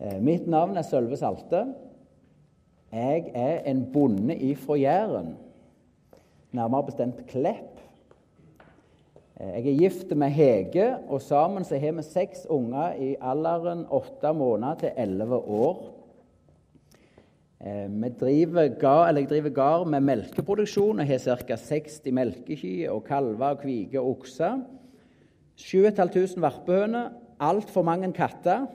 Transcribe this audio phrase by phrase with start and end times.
[0.00, 1.66] Eh, mitt navn er Sølve Salte.
[2.88, 5.34] Jeg er en bonde ifra Jæren,
[6.56, 7.82] nærmere bestemt Klepp.
[9.36, 13.84] Eh, jeg er gift med Hege, og sammen så har vi seks unger i alderen
[13.92, 15.84] åtte måneder til elleve år.
[17.60, 21.56] Eh, vi driver gard, jeg driver gard med melkeproduksjon og har ca.
[21.56, 24.62] 60 melkekyr og kalver kviger og okser.
[25.60, 28.70] 7500 varpehøner, altfor mange katter.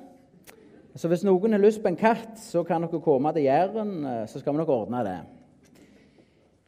[0.96, 4.28] Så hvis noen har lyst på en katt, så kan dere komme til Jæren, eh,
[4.28, 5.18] så skal vi nok ordne det.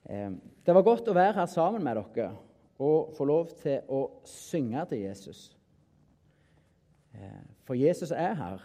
[0.09, 0.31] Eh,
[0.65, 2.31] det var godt å være her sammen med dere
[2.79, 5.57] og få lov til å synge til Jesus.
[7.67, 8.61] For Jesus er her.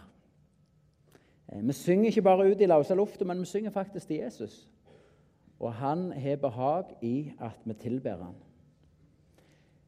[1.51, 4.69] Eh, vi synger ikke bare ut i løse lufta, men vi synger faktisk til Jesus.
[5.59, 8.33] Og han har behag i at vi tilber.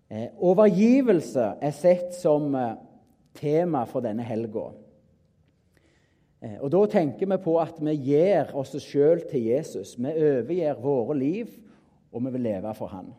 [0.10, 2.76] Eh, overgivelse er sett som eh,
[3.36, 4.72] tema for denne helga.
[6.62, 9.96] Og Da tenker vi på at vi gir oss sjøl til Jesus.
[9.98, 11.54] Vi overgir våre liv,
[12.12, 13.14] og vi vil leve for han.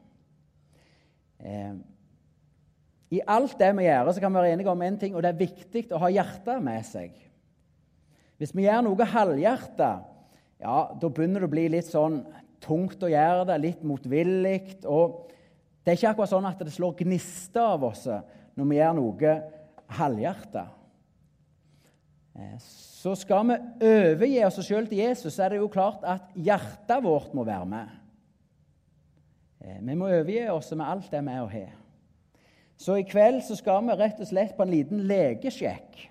[3.11, 5.33] I alt det vi gjør, så kan vi være enige om én ting, og det
[5.33, 7.15] er viktig å ha hjertet med seg.
[8.37, 9.91] Hvis vi gjør noe halvhjerta,
[10.61, 12.21] ja, da begynner det å bli litt sånn
[12.65, 14.83] tungt å gjøre det, litt motvillig.
[14.89, 15.31] Og
[15.85, 18.07] det er ikke akkurat sånn at det slår gnister av oss
[18.57, 19.37] når vi gjør noe
[19.99, 20.67] halvhjerta.
[22.37, 23.57] Eh, så skal vi
[23.87, 27.69] overgi oss sjøl til Jesus, så er det jo klart at hjertet vårt må være
[27.71, 27.95] med.
[29.65, 31.71] Eh, vi må overgi oss med alt det vi har.
[32.77, 36.03] Så i kveld så skal vi rett og slett på en liten legesjekk.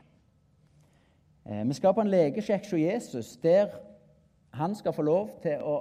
[1.46, 3.76] Eh, vi skal på en legesjekk hos Jesus, der
[4.56, 5.78] han skal få lov til å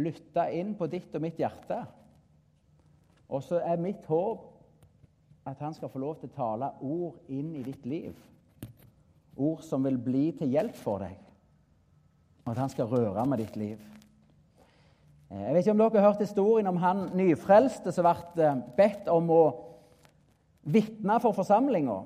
[0.00, 1.82] lytte inn på ditt og mitt hjerte.
[3.28, 4.53] Og så er mitt håp
[5.44, 8.14] at han skal få lov til å tale ord inn i ditt liv.
[9.36, 11.18] Ord som vil bli til hjelp for deg,
[12.44, 13.82] og at han skal røre med ditt liv.
[15.30, 18.62] Eh, jeg vet ikke om dere har hørt historien om han nyfrelste som ble eh,
[18.78, 19.42] bedt om å
[20.64, 21.98] vitne for forsamlinga.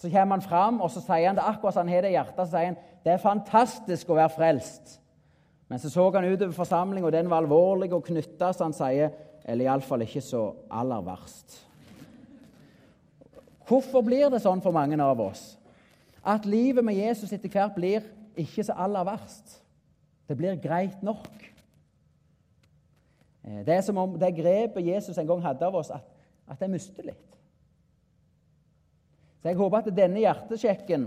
[0.00, 2.16] Så kommer han fram og så sier han det akkurat som han har det i
[2.16, 2.44] hjertet.
[2.46, 4.98] Så sier han det er fantastisk å være frelst.
[5.70, 9.12] Men så så han utover forsamlinga, og den var alvorlig og knytta, så han sier
[9.46, 10.42] eller iallfall ikke så
[10.76, 11.69] aller verst.
[13.70, 15.54] Hvorfor blir det sånn for mange av oss?
[16.26, 18.06] At livet med Jesus etter hvert blir
[18.38, 19.60] ikke så aller verst.
[20.26, 21.30] Det blir greit nok.
[23.44, 26.06] Eh, det er som om det grepet Jesus en gang hadde av oss, at,
[26.50, 27.38] at det mister litt.
[29.40, 31.06] Så Jeg håper at denne hjertesjekken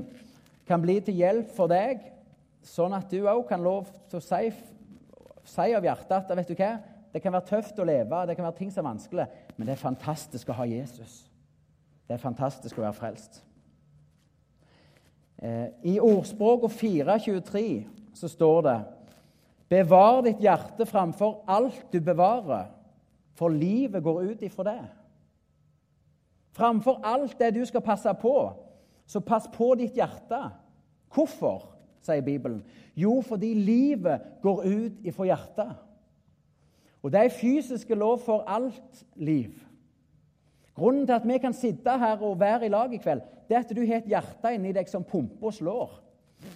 [0.68, 2.00] kan bli til hjelp for deg,
[2.64, 4.50] sånn at du òg kan lov til å si,
[5.44, 6.72] si, av hjertet at vet du hva,
[7.14, 9.76] det kan være tøft å leve, det kan være ting som er vanskelig, men det
[9.76, 11.28] er fantastisk å ha Jesus.
[12.08, 13.44] Det er fantastisk å være frelst.
[15.44, 17.66] Eh, I ordspråket 4.23
[18.16, 18.78] så står det
[19.74, 22.68] Bevar ditt hjerte framfor alt du bevarer,
[23.34, 24.82] for livet går ut ifra det.
[26.54, 28.36] Framfor alt det du skal passe på,
[29.06, 30.42] så pass på ditt hjerte.
[31.14, 31.66] Hvorfor,
[32.06, 32.62] sier Bibelen?
[32.96, 35.74] Jo, fordi livet går ut ifra hjertet.
[37.04, 39.58] Og det er fysiske lov for alt liv.
[40.76, 43.66] Grunnen til at vi kan sitte her og være i lag i kveld, det er
[43.66, 46.04] at du har et hjerte inni deg som pumper og slår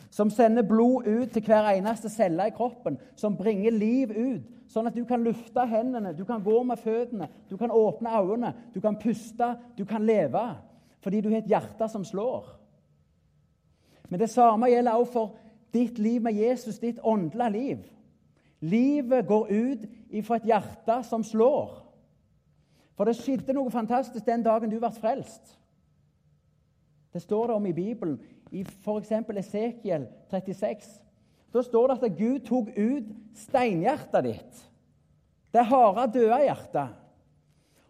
[0.10, 4.90] som sender blod ut til hver eneste celle i kroppen, som bringer liv ut, sånn
[4.90, 8.82] at du kan lufte hendene, du kan gå med føttene, du kan åpne øynene, du
[8.84, 10.44] kan puste, du kan leve,
[11.04, 12.50] fordi du har et hjerte som slår.
[14.10, 15.36] Men det samme gjelder også for
[15.76, 17.84] ditt liv med Jesus, ditt åndelige liv.
[18.60, 21.76] Livet går ut ifra et hjerte som slår.
[22.98, 25.54] For det skjedde noe fantastisk den dagen du ble frelst.
[27.14, 28.18] Det står det om i Bibelen
[28.52, 29.12] i f.eks.
[29.14, 30.88] Esekiel 36.
[31.54, 34.64] Da står det at Gud tok ut steinhjertet ditt,
[35.54, 36.96] det harde, døde hjertet,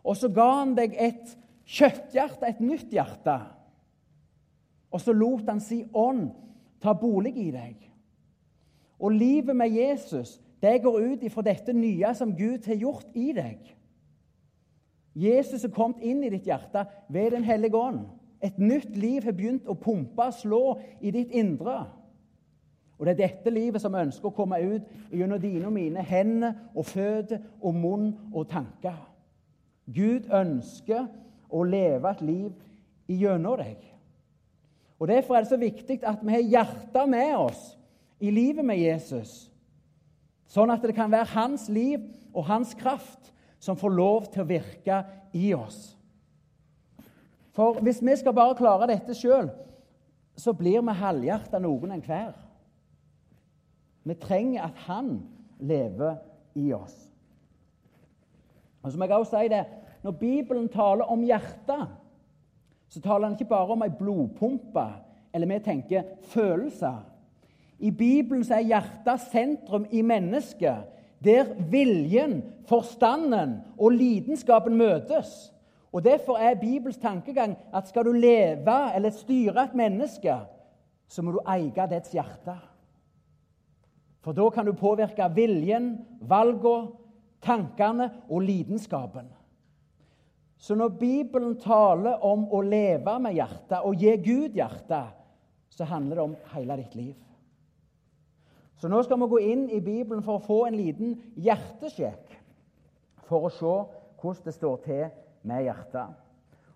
[0.07, 1.34] og så ga han deg et
[1.68, 3.35] kjøtthjerte, et nytt hjerte.
[4.94, 6.30] Og så lot han si ånd
[6.83, 7.81] ta bolig i deg.
[9.03, 13.33] Og livet med Jesus det går ut ifra dette nye som Gud har gjort i
[13.36, 13.60] deg.
[15.17, 18.03] Jesus er kommet inn i ditt hjerte ved Den hellige ånd.
[18.43, 20.63] Et nytt liv har begynt å pumpe, og slå
[21.01, 21.87] i ditt indre.
[22.97, 26.53] Og Det er dette livet som ønsker å komme ut gjennom dine og mine hender
[26.75, 28.97] og føtter og munn og tanker.
[29.85, 31.05] Gud ønsker
[31.49, 32.51] å leve et liv
[33.07, 33.77] gjennom deg.
[34.99, 37.77] Og Derfor er det så viktig at vi har hjertet med oss
[38.19, 39.51] i livet med Jesus,
[40.49, 42.01] sånn at det kan være hans liv
[42.33, 45.98] og hans kraft som får lov til å virke i oss.
[47.57, 49.50] For hvis vi skal bare klare dette sjøl,
[50.38, 52.36] så blir vi halvhjerta noen enhver.
[54.06, 55.18] Vi trenger at Han
[55.59, 56.19] lever
[56.56, 56.95] i oss.
[58.83, 59.65] Og så må jeg også si det,
[60.03, 61.88] Når Bibelen taler om hjertet,
[62.88, 64.86] så taler han ikke bare om ei blodpumpe,
[65.33, 67.01] eller vi tenker følelser.
[67.80, 70.86] I Bibelen så er hjertet sentrum i mennesket,
[71.23, 75.51] der viljen, forstanden og lidenskapen møtes.
[75.91, 80.35] Og Derfor er Bibels tankegang at skal du leve eller styre et menneske,
[81.07, 82.57] så må du eie dets hjerte.
[84.21, 86.91] For da kan du påvirke viljen, valgene,
[87.41, 89.29] tankene og lidenskapen.
[90.57, 95.13] Så når Bibelen taler om å leve med hjertet og gi Gud hjertet,
[95.69, 97.15] så handler det om hele ditt liv.
[98.77, 102.35] Så nå skal vi gå inn i Bibelen for å få en liten hjertesjekk
[103.27, 103.75] for å se
[104.21, 105.06] hvordan det står til
[105.47, 106.13] med hjertet.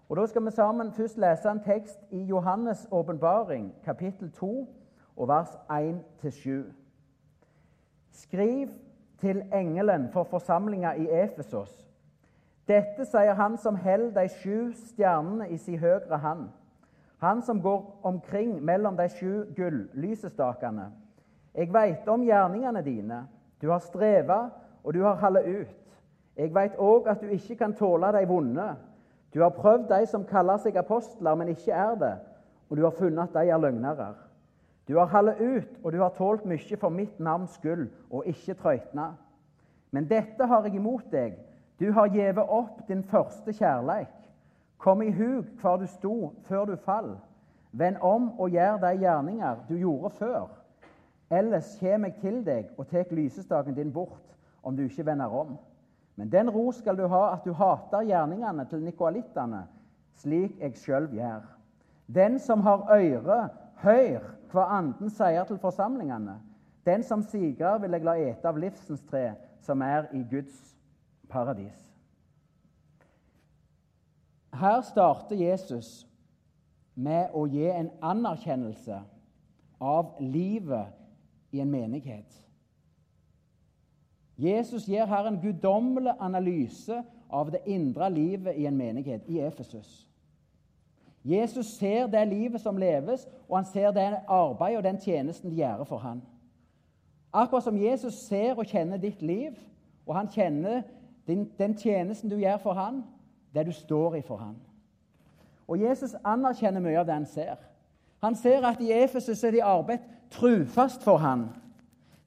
[0.10, 4.68] Og Da skal vi sammen først lese en tekst i Johannes' åpenbaring, kapittel 2,
[5.16, 6.66] og vers 1-7.
[8.12, 8.68] Skriv
[9.22, 11.88] til engelen for forsamlinga i Efesos.
[12.68, 16.50] Dette sier han som holder de sju stjernene i sin høyre hand.
[17.22, 20.90] Han som går omkring mellom de sju gull-lysestakene.
[21.56, 23.28] Jeg veit om gjerningene dine.
[23.62, 24.50] Du har streva,
[24.84, 25.78] og du har hallet ut.
[26.38, 28.68] Jeg veit òg at du ikke kan tåle de vonde.
[29.34, 32.14] Du har prøvd de som kaller seg apostler, men ikke er det,
[32.70, 34.14] og du har funnet at de er løgnere.
[34.88, 38.58] Du har hallet ut, og du har tålt mye for mitt navns skyld, og ikke
[38.60, 39.12] trøytna.
[39.92, 41.36] Men dette har jeg imot deg.
[41.80, 44.18] Du har gjevet opp din første kjærleik.
[44.78, 47.16] Kom i hug hvor du sto før du fall.
[47.72, 50.48] Vend om og gjør de gjerninger du gjorde før.
[51.32, 55.56] Ellers kommer jeg til deg og tar lysestaken din bort, om du ikke vender om.
[56.16, 59.64] Men den ro skal du ha at du hater gjerningene til nikolittene,
[60.20, 61.46] slik jeg sjøl gjør.
[62.12, 63.50] Den som har øre,
[63.82, 66.36] hør hva Anden sier til forsamlingene.
[66.86, 69.32] Den som sigrer, vil jeg la ete av livsens tre,
[69.64, 70.76] som er i Guds
[71.30, 71.78] paradis.
[74.54, 76.08] Her starter Jesus
[76.96, 79.00] med å gi en anerkjennelse
[79.80, 81.01] av livet
[81.52, 82.48] i en menighet.
[84.38, 90.08] Jesus gir her en guddommelig analyse av det indre livet i en menighet i Efesus.
[91.24, 95.56] Jesus ser det livet som leves, og han ser det arbeidet og den tjenesten de
[95.56, 96.22] gjør for ham.
[97.34, 99.52] Akkurat som Jesus ser og kjenner ditt liv,
[100.06, 100.82] og han kjenner
[101.28, 103.04] den, den tjenesten du gjør for ham,
[103.54, 104.56] det du står i for ham.
[105.68, 107.62] Og Jesus anerkjenner mye av det han ser.
[108.22, 111.50] Han ser at i Efesus er det arbeidet trufast for han.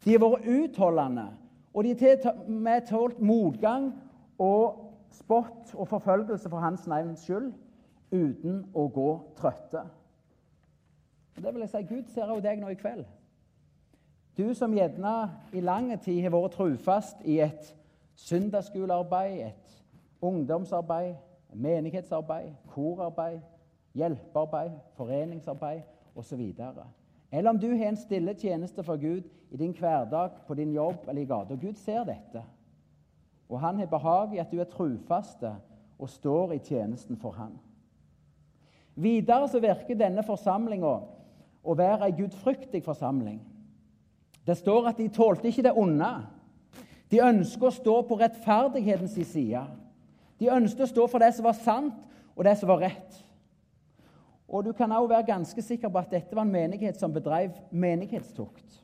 [0.04, 1.28] De har vært utholdende.
[1.74, 3.92] Og de har tålt motgang
[4.38, 7.52] og spott og forfølgelse for hans navns skyld
[8.14, 9.82] uten å gå trøtte.
[11.36, 13.04] Og Det vil jeg si, Gud ser også deg nå i kveld.
[14.38, 15.14] Du som gjerne
[15.52, 17.74] i lang tid har vært trufast i et
[18.18, 19.84] søndagsskolearbeid, et
[20.22, 21.14] ungdomsarbeid,
[21.54, 23.40] menighetsarbeid, korarbeid,
[23.94, 25.82] hjelpearbeid, foreningsarbeid
[26.14, 26.42] osv.
[27.34, 31.08] Eller om du har en stille tjeneste for Gud i din hverdag, på din jobb
[31.08, 31.54] eller i gata.
[31.54, 32.42] Gud ser dette.
[33.48, 35.50] Og han har behag i at du er trufaste
[35.98, 37.56] og står i tjenesten for han.
[38.94, 40.94] Videre så virker denne forsamlinga
[41.64, 43.40] å være ei gudfryktig forsamling.
[44.46, 46.12] Det står at de tålte ikke det onde.
[47.10, 49.66] De ønsker å stå på rettferdighetens side.
[50.38, 51.98] De ønsket å stå for det som var sant,
[52.34, 53.23] og det som var rett.
[54.54, 57.50] Og Du kan også være ganske sikker på at dette var en menighet som bedrev
[57.70, 58.82] menighetstukt.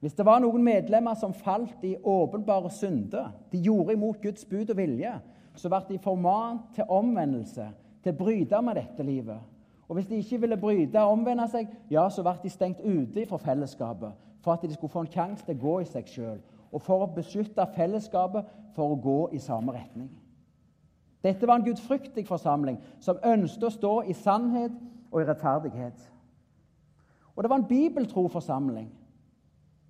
[0.00, 4.70] Hvis det var noen medlemmer som falt i åpenbare synder, de gjorde imot Guds bud
[4.72, 5.12] og vilje,
[5.56, 7.68] så ble de formant til omvendelse,
[8.04, 9.40] til å bryte med dette livet.
[9.88, 13.26] Og Hvis de ikke ville bryte og omvende seg, ja, så ble de stengt ute
[13.28, 16.38] fra fellesskapet for at de skulle få en sjanse til å gå i seg sjøl,
[16.72, 20.08] og for å beskytte fellesskapet for å gå i samme retning.
[21.26, 24.74] Dette var en gudfryktig forsamling som ønsket å stå i sannhet
[25.10, 26.04] og i rettferdighet.
[27.34, 28.86] Og det var en bibeltro forsamling.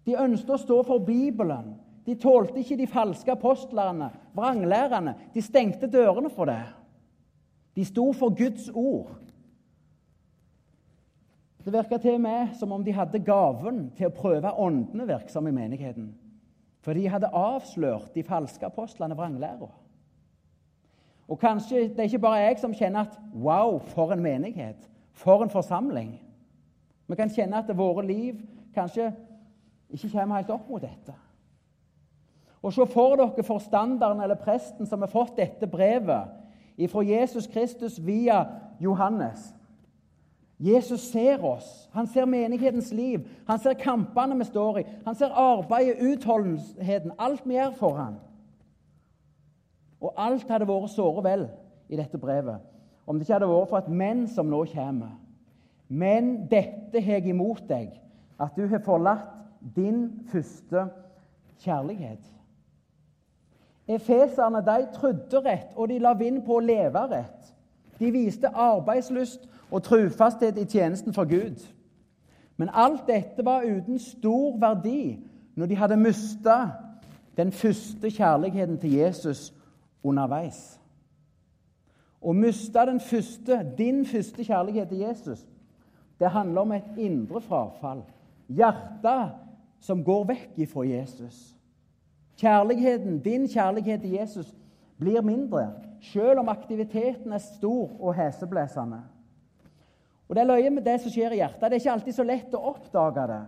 [0.07, 1.75] De ønsket å stå for Bibelen.
[2.07, 5.17] De tålte ikke de falske apostlene, vranglærerne.
[5.35, 6.63] De stengte dørene for det.
[7.77, 9.13] De sto for Guds ord.
[11.67, 15.57] Det virka til med som om de hadde gaven til å prøve åndene virksomme i
[15.57, 16.13] menigheten.
[16.87, 19.67] For de hadde avslørt de falske apostlene vranglæra.
[21.29, 24.77] Og kanskje det er ikke bare jeg som kjenner at wow, for en menighet.
[25.13, 26.21] For en forsamling.
[27.09, 28.41] Vi kan kjenne at våre liv
[28.75, 29.13] kanskje
[29.91, 31.15] ikke kommer helt opp mot dette.
[32.63, 37.99] Og Se for dere forstanderen eller presten som har fått dette brevet fra Jesus Kristus
[38.07, 38.45] via
[38.81, 39.55] Johannes.
[40.59, 41.89] Jesus ser oss.
[41.93, 43.29] Han ser menighetens liv.
[43.47, 44.85] Han ser kampene vi står i.
[45.05, 48.15] Han ser arbeidet, utholdenheten, alt vi gjør for ham.
[50.01, 51.47] Og alt hadde vært såre vel
[51.89, 52.61] i dette brevet
[53.07, 55.13] om det ikke hadde vært for at menn som nå kommer.
[55.89, 57.93] Men dette har jeg imot deg,
[58.43, 59.29] at du har forlatt
[59.77, 60.89] din første
[61.63, 62.25] kjærlighet.
[63.87, 67.53] Efeserne de trodde rett, og de la vind på å leve rett.
[68.01, 71.63] De viste arbeidslyst og trufasthet i tjenesten for Gud.
[72.57, 75.21] Men alt dette var uten stor verdi
[75.57, 76.57] når de hadde mista
[77.37, 79.53] den første kjærligheten til Jesus
[80.05, 80.81] underveis.
[82.21, 85.47] Å miste den første, din første kjærlighet til Jesus,
[86.21, 88.03] det handler om et indre frafall.
[88.49, 89.37] Hjertet
[89.81, 91.53] som går vekk ifra Jesus.
[92.41, 94.55] Kjærligheten, din kjærlighet til Jesus
[94.99, 95.69] blir mindre,
[96.01, 99.03] selv om aktiviteten er stor og heseblesende.
[100.29, 101.63] Og Det er løye med det som skjer i hjertet.
[101.63, 103.43] Det er ikke alltid så lett å oppdage det.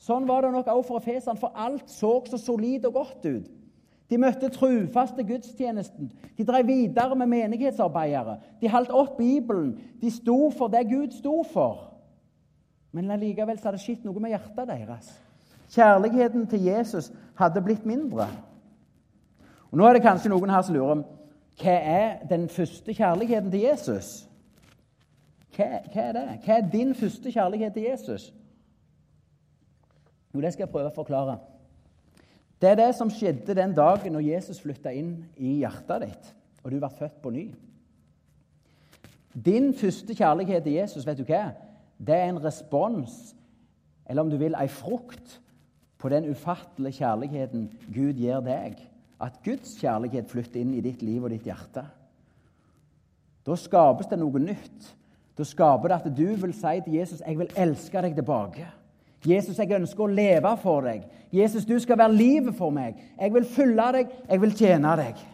[0.00, 3.57] Sånn var det nok også for efeserne, for alt så så solid og godt ut.
[4.10, 6.12] De møtte trufaste gudstjenesten.
[6.38, 8.38] De drev videre med menighetsarbeidere.
[8.60, 9.74] De holdt opp Bibelen.
[10.00, 11.84] De sto for det Gud sto for.
[12.92, 15.10] Men allikevel hadde det skjedd noe med hjertet deres.
[15.68, 18.30] Kjærligheten til Jesus hadde blitt mindre.
[19.68, 21.04] Og Nå er det kanskje noen her som lurer
[21.58, 24.28] hva er den første kjærligheten til Jesus?
[25.56, 26.26] Hva, hva er det?
[26.44, 28.28] Hva er din første kjærlighet til Jesus?
[30.34, 31.38] Jo, det skal jeg prøve å forklare.
[32.58, 36.30] Det er det som skjedde den dagen når Jesus flytta inn i hjertet ditt,
[36.64, 37.46] og du ble født på ny.
[39.32, 41.52] Din første kjærlighet til Jesus, vet du hva?
[41.98, 43.36] Det er en respons,
[44.08, 45.38] eller om du vil, ei frukt,
[45.98, 48.78] på den ufattelige kjærligheten Gud gir deg.
[49.20, 51.82] At Guds kjærlighet flytter inn i ditt liv og ditt hjerte.
[53.46, 54.92] Da skapes det noe nytt.
[55.38, 58.77] Da skaper det at du vil si til Jesus 'Jeg vil elske deg tilbake'.
[59.26, 61.06] Jesus, jeg ønsker å leve for deg.
[61.34, 62.98] Jesus, du skal være livet for meg.
[63.18, 65.24] Jeg vil følge deg, jeg vil tjene deg.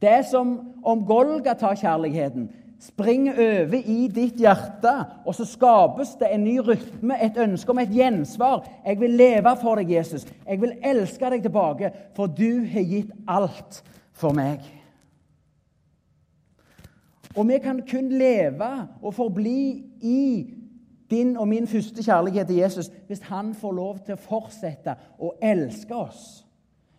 [0.00, 2.48] Det er som om Golgata-kjærligheten
[2.80, 4.92] springer over i ditt hjerte,
[5.28, 8.64] og så skapes det en ny rytme, et ønske om et gjensvar.
[8.86, 10.24] Jeg vil leve for deg, Jesus.
[10.46, 13.82] Jeg vil elske deg tilbake, for du har gitt alt
[14.16, 14.64] for meg.
[17.36, 18.70] Og vi kan kun leve
[19.02, 19.60] og forbli
[20.02, 20.22] i
[21.10, 25.32] din og min første kjærlighet til Jesus hvis han får lov til å fortsette å
[25.42, 26.46] elske oss.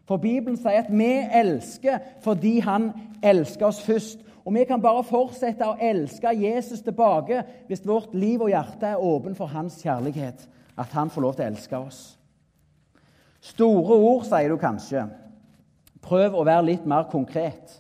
[0.07, 2.91] For Bibelen sier at vi elsker fordi han
[3.23, 4.19] elsker oss først.
[4.45, 9.03] Og vi kan bare fortsette å elske Jesus tilbake hvis vårt liv og hjerte er
[9.03, 10.47] åpen for hans kjærlighet.
[10.77, 12.01] At han får lov til å elske oss.
[13.41, 15.05] Store ord, sier du kanskje.
[16.01, 17.77] Prøv å være litt mer konkret.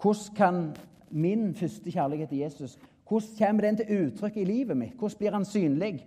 [0.00, 0.62] Hvordan kan
[1.10, 2.78] min første kjærlighet til Jesus
[3.10, 4.94] hvordan kommer den til uttrykk i livet mitt?
[4.94, 6.06] Hvordan blir han synlig?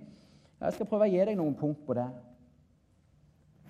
[0.62, 2.06] Jeg skal prøve å gi deg noen punkt på det.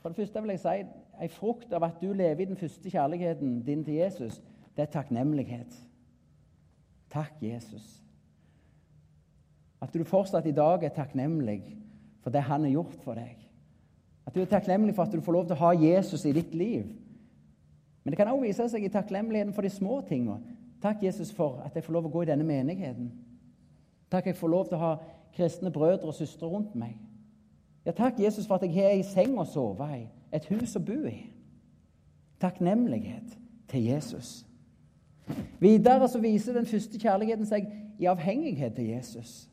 [0.01, 0.83] For det første vil jeg si
[1.23, 4.41] En frukt av at du lever i den første kjærligheten din til Jesus,
[4.75, 5.75] det er takknemlighet.
[7.13, 8.01] Takk, Jesus.
[9.81, 11.61] At du fortsatt i dag er takknemlig
[12.23, 13.37] for det han har gjort for deg.
[14.25, 16.53] At du er takknemlig for at du får lov til å ha Jesus i ditt
[16.57, 16.89] liv.
[18.03, 20.52] Men det kan også vise seg i takknemligheten for de små tingene.
[20.83, 23.07] Takk, Jesus, for at jeg får lov å gå i denne menigheten.
[24.11, 24.93] Takk, jeg får lov til å ha
[25.33, 26.97] kristne brødre og søstre rundt meg.
[27.85, 30.03] Ja, takk, Jesus, for at jeg har ei seng å sove i,
[30.35, 31.21] et hus å bo i.
[32.43, 33.31] Takknemlighet
[33.71, 34.41] til Jesus.
[35.63, 39.45] Videre så viser den første kjærligheten seg i avhengighet til Jesus.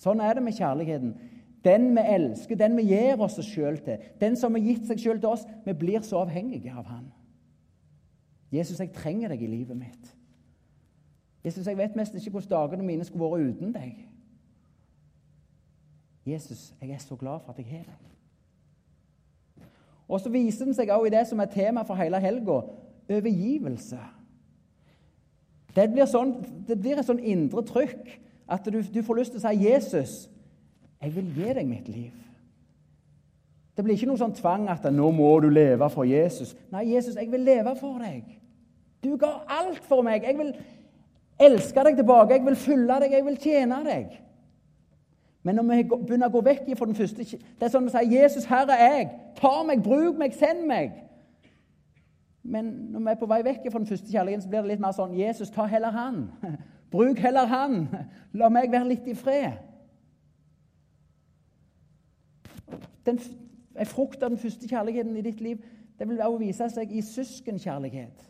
[0.00, 1.16] Sånn er det med kjærligheten.
[1.64, 5.20] Den vi elsker, den vi gir oss sjøl til, den som har gitt seg sjøl
[5.20, 7.10] til oss, vi blir så avhengige av Han.
[8.48, 10.14] Jesus, jeg trenger deg i livet mitt.
[11.44, 13.96] Jesus, jeg vet mest ikke hvordan dagene mine skulle vært uten deg.
[16.26, 18.04] Jesus, jeg er så glad for at jeg har deg.
[20.08, 22.62] Og så viser den seg også i det som er tema for hele helga
[23.08, 23.98] overgivelse.
[25.76, 26.32] Det blir, sånn,
[26.66, 28.08] det blir, et sånn indre trykk
[28.48, 30.14] at du, du, får lyst til å si 'Jesus,
[31.02, 32.24] jeg vil gi deg mitt liv'.
[33.76, 36.56] Det blir ikke noe sånn tvang at 'nå må du leve for Jesus'.
[36.72, 38.24] Nei, Jesus, jeg vil leve for deg.
[39.04, 40.24] Du ga alt for meg.
[40.24, 40.56] Jeg vil,
[41.40, 44.16] elske deg tilbake, jeg vil følge deg, jeg vil tjene deg.
[45.42, 48.10] Men når vi begynner å gå vekk fra den første Det er sånn vi sier
[48.10, 49.10] 'Jesus, her er jeg.
[49.36, 51.04] Ta meg, bruk meg, send meg.'
[52.42, 54.80] Men når vi er på vei vekk fra den første kjærligheten, så blir det litt
[54.80, 56.30] mer sånn 'Jesus, ta heller han.
[56.92, 57.88] Bruk heller han.
[58.32, 59.58] La meg være litt i fred.'
[63.06, 63.18] Den,
[63.78, 65.64] en frukt av den første kjærligheten i ditt liv
[65.98, 68.28] det vil også vise seg i søskenkjærlighet.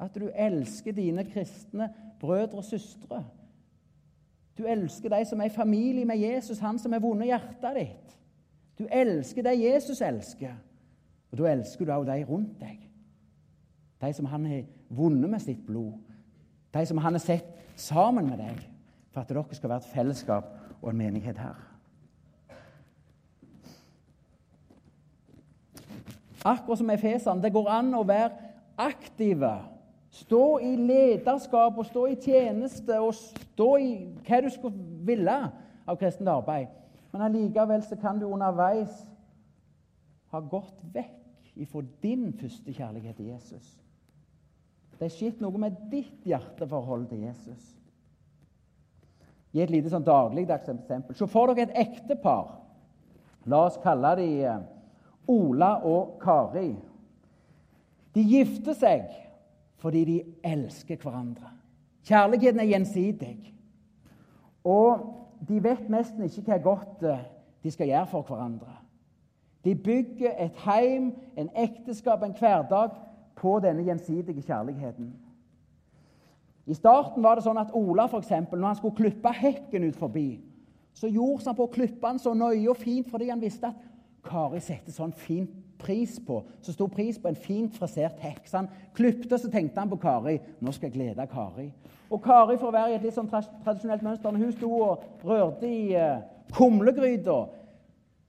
[0.00, 1.88] At du elsker dine kristne
[2.20, 3.24] brødre og søstre.
[4.58, 8.16] Du elsker de som er i familie med Jesus, han som har vunnet hjertet ditt.
[8.78, 10.52] Du elsker det Jesus elsker,
[11.30, 12.80] og da elsker du også de rundt deg.
[14.00, 15.96] De som han har vunnet med sitt blod.
[16.74, 18.60] De som han har sett sammen med deg
[19.12, 21.56] for at dere skal være et fellesskap og en menighet her.
[26.44, 28.30] Akkurat som Efesene, det går an å være
[28.78, 29.54] aktive.
[30.16, 33.90] Stå i lederskap og stå i tjeneste og stå i
[34.24, 35.36] hva du skulle ville
[35.86, 36.70] av kristent arbeid.
[37.12, 39.02] Men allikevel så kan du underveis
[40.32, 43.74] ha gått vekk ifra din første kjærlighet til Jesus.
[44.96, 47.72] Det er skjedd noe med ditt hjerteforhold til Jesus.
[49.52, 51.16] Gi et lite sånn dagligdags eksempel.
[51.16, 52.56] Se for dere et ektepar.
[53.48, 54.64] La oss kalle de eh,
[55.32, 56.70] Ola og Kari.
[58.16, 59.06] De gifter seg
[59.76, 61.50] fordi de elsker hverandre.
[62.06, 63.54] Kjærligheten er gjensidig.
[64.64, 64.98] Og
[65.48, 67.24] de vet nesten ikke hva godt eh,
[67.62, 68.78] de skal gjøre for hverandre.
[69.64, 72.94] De bygger et heim, en ekteskap, en hverdag
[73.36, 75.12] på denne gjensidige kjærligheten.
[76.66, 79.98] I starten var det sånn at Ola, for eksempel, når han skulle klippe hekken ut
[79.98, 80.28] forbi,
[80.96, 83.82] så gjorde han på å klippe den så nøye og fint fordi han visste at
[84.26, 85.44] Kari setter sånn fin
[85.78, 88.44] pris på så sto pris på en fint frasert hekk.
[88.48, 90.38] Så han klipte, så tenkte han på Kari.
[90.60, 91.68] Nå skal jeg glede Kari.
[92.10, 95.26] Og Kari, for å være i et litt sånn tradisjonelt mønster, når hun sto og
[95.26, 96.22] rørte i uh,
[96.54, 97.40] kumlegryta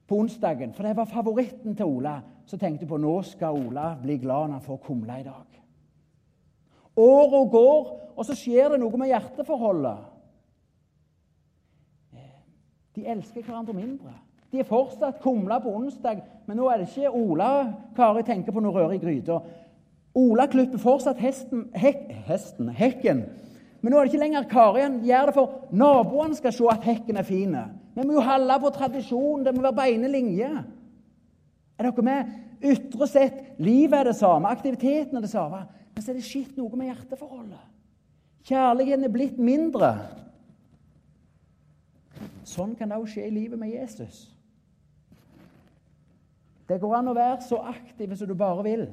[0.08, 3.92] på onsdagen, for det var favoritten til Ola, så tenkte hun på nå skal Ola
[4.01, 5.58] bli glad når han får kumle i dag.
[6.98, 10.06] Året går, og så skjer det noe med hjerteforholdet.
[12.98, 14.16] De elsker hverandre mindre.
[14.51, 17.50] De er fortsatt kumla på onsdag, men nå er det ikke Ola
[17.98, 19.42] Kari tenker på noe røre i gryta.
[20.18, 23.25] Ola klipper fortsatt hesten, hek, hesten, hekken,
[23.82, 24.82] men nå er det ikke lenger Kari.
[24.84, 27.54] Han gjør det for naboene skal se at hekken er fin.
[27.96, 29.46] Vi må jo holde på tradisjonen.
[29.46, 30.58] Det må være beine linjer.
[31.77, 32.36] Er dere med?
[32.57, 35.60] Ytre sett, livet er det samme, aktiviteten er det samme.
[35.94, 37.62] Men så er det skitt noe med hjerteforholdet.
[38.50, 39.92] Kjærligheten er blitt mindre.
[42.48, 44.25] Sånn kan det òg skje i livet med Jesus.
[46.68, 48.88] Det går an å være så aktiv som du bare vil.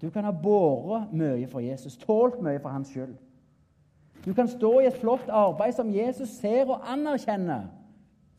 [0.00, 3.14] Du kan ha båret mye for Jesus, tålt mye for hans skyld.
[4.24, 7.68] Du kan stå i et flott arbeid som Jesus ser og anerkjenner.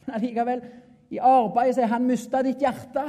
[0.05, 0.61] Men allikevel,
[1.11, 3.05] i arbeidet så har han mista ditt hjerte.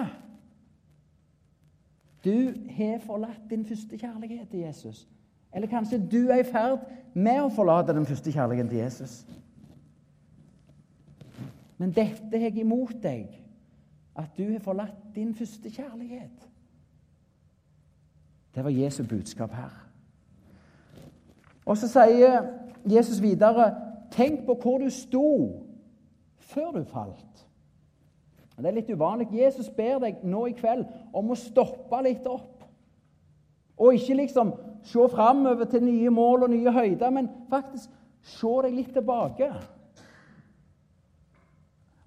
[2.24, 5.09] Du har forlatt din første kjærlighet til Jesus.
[5.55, 9.22] Eller kanskje du er i ferd med å forlate den første kjærligheten til Jesus.
[11.82, 13.26] Men dette har jeg imot deg,
[14.14, 16.44] at du har forlatt din første kjærlighet.
[18.54, 19.72] Det var Jesu budskap her.
[21.66, 22.46] Og så sier
[22.86, 23.72] Jesus videre,
[24.14, 25.26] tenk på hvor du sto
[26.52, 27.44] før du falt.
[28.62, 29.32] Det er litt uvanlig.
[29.34, 32.62] Jesus ber deg nå i kveld om å stoppe litt opp.
[33.74, 34.54] Og ikke liksom
[34.86, 37.90] se framover til nye mål og nye høyder, men faktisk
[38.38, 39.50] se deg litt tilbake.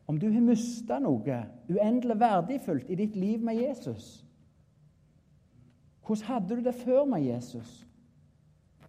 [0.08, 1.40] Om du har mista noe
[1.70, 4.26] uendelig verdifullt i ditt liv med Jesus
[6.06, 7.86] Hvordan hadde du det før med Jesus?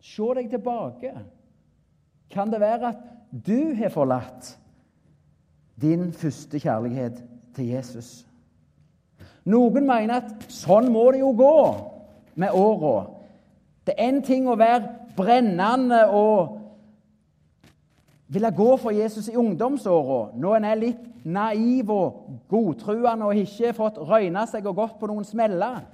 [0.01, 1.15] Se deg tilbake.
[2.31, 2.99] Kan det være at
[3.47, 4.51] du har forlatt
[5.81, 7.23] din første kjærlighet
[7.57, 8.27] til Jesus?
[9.47, 11.57] Noen mener at sånn må det jo gå
[12.37, 13.07] med åra.
[13.87, 16.56] Det er én ting å være brennende og
[18.29, 23.75] ville gå for Jesus i ungdomsåra, når en er litt naiv og godtruende og ikke
[23.77, 25.85] fått røyna seg og gått på noen smeller.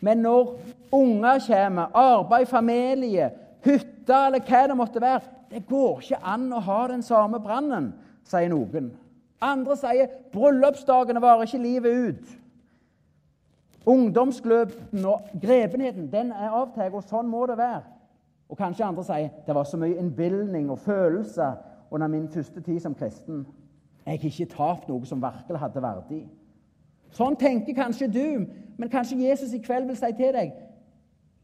[0.00, 0.56] Men når
[0.92, 3.30] unger kommer, arbeid, familie,
[3.64, 7.90] hytte eller hva det måtte være Det går ikke an å ha den samme brannen,
[8.24, 8.86] sier noen.
[9.44, 12.30] Andre sier bryllupsdagene varer ikke livet ut.
[13.84, 17.82] Ungdomsgløden og grepenheten den er avtatt, og sånn må det være.
[18.48, 21.60] Og kanskje andre sier det var så mye innbilning og følelser
[21.92, 23.46] under min første tid som kristen.
[24.06, 26.22] Jeg har ikke tapt noe som virkelig hadde verdi.
[27.12, 28.46] Sånn tenker kanskje du,
[28.80, 30.52] men kanskje Jesus i kveld vil si til deg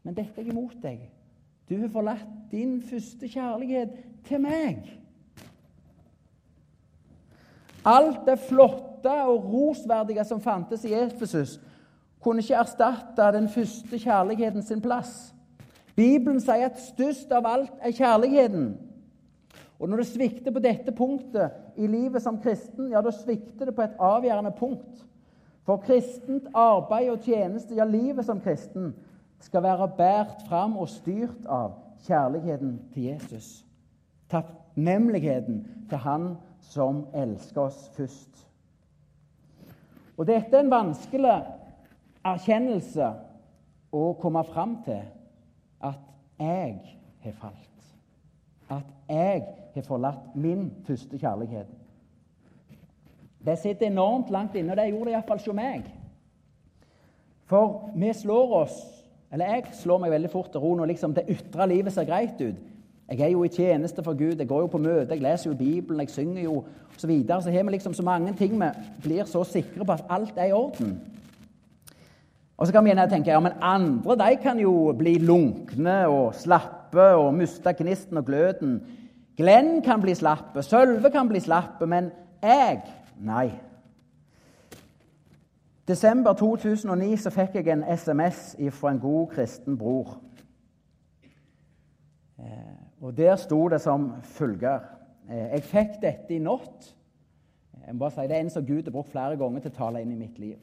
[0.03, 1.01] Men dette er imot deg.
[1.69, 3.91] Du har forlatt din første kjærlighet
[4.25, 4.87] til meg.
[7.85, 11.59] Alt det flotte og rosverdige som fantes i Efesus,
[12.19, 15.35] kunne ikke erstatte den første kjærligheten sin plass.
[15.95, 18.71] Bibelen sier at størst av alt er kjærligheten.
[19.79, 23.75] Og når det svikter på dette punktet i livet som kristen, ja, da svikter det
[23.75, 25.05] på et avgjørende punkt.
[25.63, 28.91] For kristent arbeid og tjeneste, ja, livet som kristen,
[29.39, 33.65] skal være båret fram og styrt av kjærligheten til Jesus.
[34.29, 38.45] Takknemligheten til Han som elsker oss først.
[40.17, 41.37] Og dette er en vanskelig
[42.27, 43.13] erkjennelse
[43.95, 44.99] å komme fram til
[45.87, 46.01] at
[46.39, 47.87] jeg har falt.
[48.69, 49.45] At jeg
[49.79, 51.67] har forlatt min første kjærlighet.
[53.45, 55.85] Det sitter enormt langt inne, og det gjorde det iallfall hos meg.
[57.49, 58.79] For vi slår oss
[59.31, 62.39] Eller jeg slår meg veldig fort til ro når liksom det ytre livet ser greit
[62.41, 62.55] ut.
[63.11, 65.57] Jeg er jo i tjeneste for Gud, jeg går jo på møte, jeg leser jo
[65.57, 66.97] Bibelen, jeg synger jo osv.
[66.97, 67.41] Så, videre.
[67.41, 68.69] så har vi liksom så mange ting vi
[69.03, 70.99] blir så sikre på at alt er i orden.
[72.57, 76.33] Og så kan vi gjerne tenke ja, men andre de kan jo bli lunkne og
[76.35, 78.81] slappe og miste gnisten og gløden.
[79.39, 82.11] Glenn kan bli slappe, Sølve kan bli slappe, men
[82.43, 82.81] jeg
[83.19, 83.49] Nei.
[85.87, 90.17] Desember 2009 så fikk jeg en SMS fra en god kristen bror.
[92.39, 94.79] Eh, og Der sto det som følger
[95.29, 96.95] eh, Jeg fikk dette i natt.
[97.87, 99.79] Jeg må bare si, Det er en som Gud har brukt flere ganger til å
[99.79, 100.59] tale inn i mitt liv.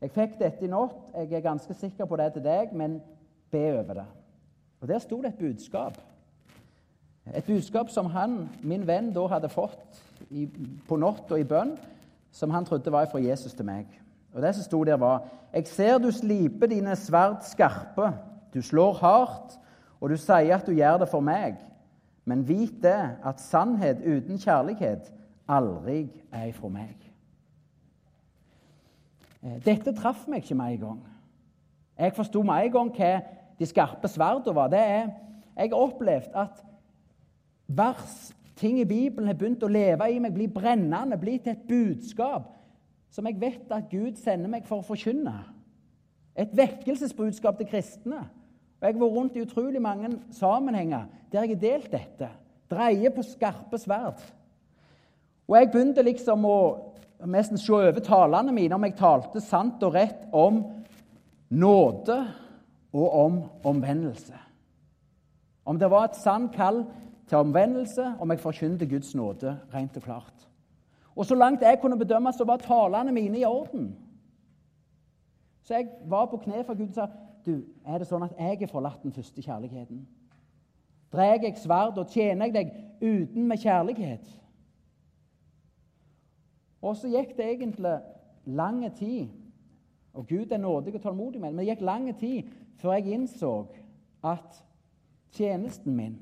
[0.00, 0.96] Jeg fikk dette i natt.
[1.14, 3.00] Jeg er ganske sikker på det til deg, men
[3.50, 4.10] be over det.
[4.80, 5.98] Og Der sto det et budskap.
[7.32, 10.44] Et budskap som han, min venn, da hadde fått i,
[10.88, 11.76] på og i bønn,
[12.34, 13.86] som han trodde var fra Jesus til meg.
[14.34, 18.12] Og Det som sto der, var Jeg ser du sliper dine sverd skarpe.
[18.54, 19.58] Du slår hardt,
[20.00, 21.54] og du sier at du gjør det for meg.
[22.24, 25.12] Men vit det, at sannhet uten kjærlighet
[25.48, 26.96] aldri er fra meg.
[29.44, 31.00] Eh, dette traff meg ikke med en gang.
[31.98, 33.12] Jeg forsto med en gang hva
[33.58, 34.68] de skarpe sverdene var.
[34.72, 35.10] Det er,
[35.56, 36.64] jeg har opplevd at
[37.66, 41.66] vers, ting i Bibelen har begynt å leve i meg, bli brennende, bli til et
[41.68, 42.50] budskap
[43.14, 45.36] som jeg vet at Gud sender meg for å forkynne.
[46.34, 48.24] Et vekkelsesbudskap til kristne.
[48.80, 52.30] Og Jeg har vært rundt i utrolig mange sammenhenger der jeg har delt dette.
[52.70, 54.18] Dreier på skarpe sverd.
[55.46, 56.58] Og jeg begynte liksom å
[57.30, 60.64] nesten se over talene mine om jeg talte sant og rett om
[61.54, 62.18] nåde
[62.94, 63.38] og om
[63.70, 64.36] omvendelse.
[65.64, 66.82] Om det var et sant kall
[67.28, 70.48] til omvendelse, om jeg forkynte Guds nåde rent og klart.
[71.16, 73.96] Og så langt jeg kunne bedømme, så var talene mine i orden.
[75.62, 77.06] Så jeg var på kne for Gud og sa
[77.46, 80.04] du, er det sånn at jeg er forlatt den første kjærligheten?
[81.12, 84.28] Drar jeg sverd og tjener jeg deg uten med kjærlighet?
[86.84, 87.98] Og så gikk det egentlig
[88.44, 89.28] lang tid
[90.14, 93.52] Og Gud er nådig og tålmodig med men det gikk lang tid før jeg innså
[94.22, 94.60] at
[95.34, 96.18] tjenesten min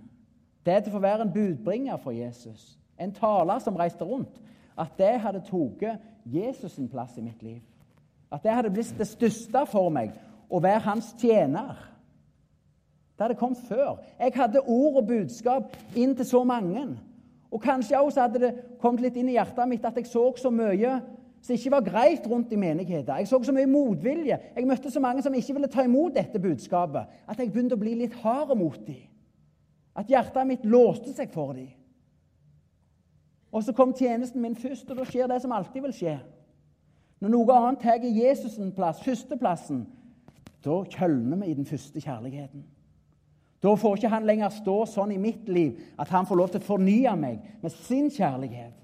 [0.66, 4.40] det til å få være en budbringer for Jesus, en taler som reiste rundt,
[4.78, 7.60] at det hadde tatt Jesus' sin plass i mitt liv.
[8.32, 10.14] At det hadde blitt det største for meg
[10.48, 11.76] å være hans tjener.
[13.12, 13.98] Det hadde kommet før.
[14.18, 16.86] Jeg hadde ord og budskap inn til så mange.
[17.52, 20.50] Og kanskje også hadde det kommet litt inn i hjertet mitt at jeg så så
[20.50, 20.96] mye
[21.42, 23.18] som ikke var greit rundt i menigheten.
[23.18, 24.38] Jeg så så mye motvilje.
[24.56, 27.82] Jeg møtte så mange som ikke ville ta imot dette budskapet, at jeg begynte å
[27.82, 29.11] bli litt hard mot dem.
[29.96, 31.70] At hjertet mitt låste seg for dem.
[33.52, 36.14] Og så kom tjenesten min først, og da skjer det som alltid vil skje.
[37.20, 39.84] Når noe annet tar Jesus en plass, førsteplassen,
[40.64, 42.64] da kjølner vi i den første kjærligheten.
[43.62, 46.62] Da får ikke han lenger stå sånn i mitt liv at han får lov til
[46.62, 48.74] å fornye meg med sin kjærlighet,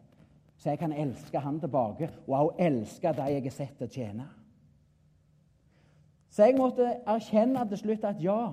[0.59, 3.95] så jeg kan elske han tilbake og også elske de jeg er sett til å
[3.95, 4.29] tjene.
[6.31, 8.53] Så jeg måtte erkjenne til slutt at ja,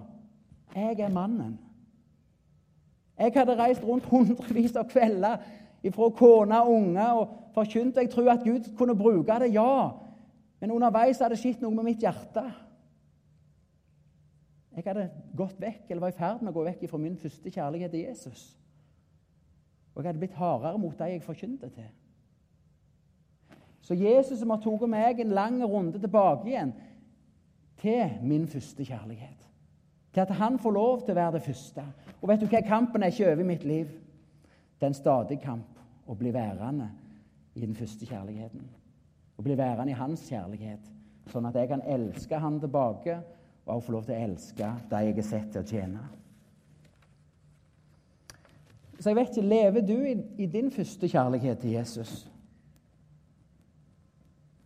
[0.74, 1.60] jeg er mannen.
[3.18, 5.38] Jeg hadde reist rundt hundrevis av kvelder
[5.94, 7.98] fra kone og unger og forkynt.
[7.98, 9.90] Jeg tror at Gud kunne bruke det, ja.
[10.60, 12.44] Men underveis hadde det skjedd noe med mitt hjerte.
[14.76, 17.52] Jeg hadde gått vekk, eller var i ferd med å gå vekk fra min første
[17.52, 18.42] kjærlighet til Jesus.
[19.94, 21.88] Og jeg hadde blitt hardere mot de jeg forkynte til.
[23.86, 26.74] Så Jesus som har tatt meg en lang runde tilbake igjen
[27.80, 29.45] til min første kjærlighet.
[30.16, 31.84] Til at han får lov til å være det første.
[32.22, 32.62] Og vet du hva?
[32.64, 33.90] Kampen er ikke over i mitt liv.
[34.80, 36.88] Det er en stadig kamp å bli værende
[37.56, 38.62] i den første kjærligheten.
[39.36, 40.88] Å bli værende i hans kjærlighet,
[41.34, 43.18] sånn at jeg kan elske han tilbake
[43.66, 46.04] og også få lov til å elske de jeg er sett til å tjene.
[49.00, 52.14] Så jeg vet ikke, Lever du i, i din første kjærlighet til Jesus?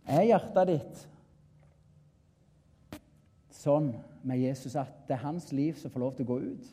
[0.06, 1.02] Er hjertet ditt
[3.60, 3.90] sånn
[4.26, 6.72] med Jesus at det er hans liv som får lov til å gå ut?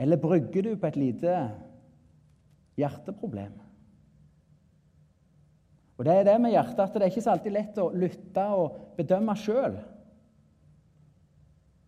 [0.00, 1.34] Eller brygger du på et lite
[2.80, 3.52] hjerteproblem?
[6.00, 8.44] Og Det er det med hjertet at det er ikke så alltid lett å lytte
[8.56, 9.74] og bedømme sjøl.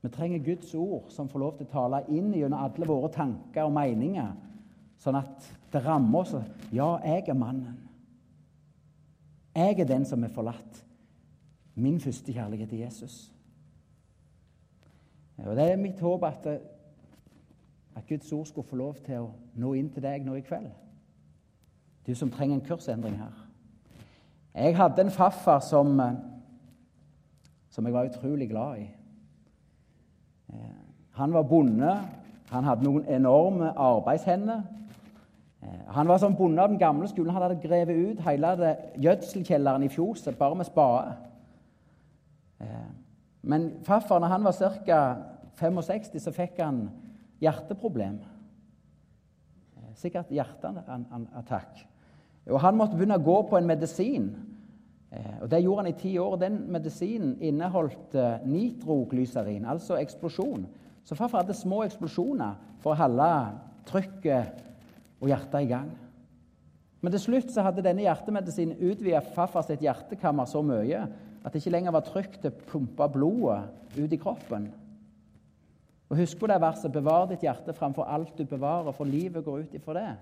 [0.03, 3.65] Vi trenger Guds ord som får lov til å tale inn gjennom alle våre tanker
[3.65, 4.35] og meninger,
[5.01, 6.35] sånn at det rammer oss.
[6.75, 7.79] Ja, jeg er mannen.
[9.57, 10.83] Jeg er den som er forlatt.
[11.75, 13.33] Min første kjærlighet til Jesus.
[15.37, 16.47] Og Det er mitt håp at,
[17.97, 20.71] at Guds ord skulle få lov til å nå inn til deg nå i kveld.
[22.07, 23.33] Du som trenger en kursendring her.
[24.55, 26.01] Jeg hadde en farfar som,
[27.71, 28.87] som jeg var utrolig glad i.
[30.53, 30.79] Eh,
[31.11, 31.97] han var bonde.
[32.51, 34.63] Han hadde noen enorme arbeidshender.
[35.63, 37.33] Eh, han var som bonde av den gamle skolen.
[37.33, 41.17] Han hadde grevet ut hele gjødselkjelleren i fjoset bare med spade.
[43.43, 44.53] Eh, men farfar, når han var
[44.87, 45.17] ca.
[45.59, 46.87] 65, så fikk han
[47.43, 48.21] hjerteproblem.
[49.95, 51.83] Sikkert hjerteattakk.
[52.51, 54.31] Og Han måtte begynne å gå på en medisin.
[55.43, 56.37] Og Det gjorde han i ti år.
[56.41, 60.67] Den medisinen inneholdt nitroglyserin, altså eksplosjon.
[61.05, 63.29] Så farfar hadde små eksplosjoner for å holde
[63.87, 64.65] trykket
[65.21, 65.91] og hjertet i gang.
[67.03, 71.03] Men til slutt så hadde denne hjertemedisinen utvidet farfar sitt hjertekammer så mye
[71.45, 74.69] at det ikke lenger var trygt å pumpe blodet ut i kroppen.
[76.13, 79.59] Og Husk på det verset 'Bevar ditt hjerte framfor alt du bevarer', for livet går
[79.59, 80.17] ut ifra det.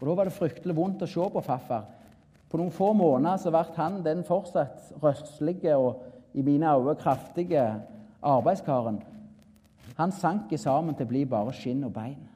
[0.00, 1.84] Og Da var det fryktelig vondt å se på farfar.
[2.48, 6.02] På noen få måneder så ble han den fortsatt røslige og
[6.34, 7.82] i mine øyne kraftige
[8.22, 9.02] arbeidskaren.
[9.96, 12.28] Han sank sammen til å bli bare skinn og bein.